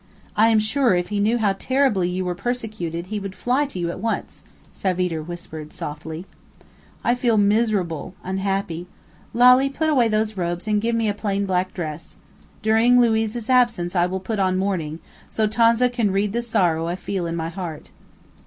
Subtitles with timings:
[0.35, 3.77] I am sure if he knew how terribly you were persecuted he would fly to
[3.77, 4.43] you at once,"
[4.73, 6.25] Savitre whispered softly.
[7.03, 8.87] "I feel miserable unhappy.
[9.31, 12.15] Lalli, put away those robes and give me a plain black dress.
[12.63, 14.97] During Luiz's absence I will put on mourning,
[15.29, 17.91] so Tonza can read the sorrow I feel in my heart."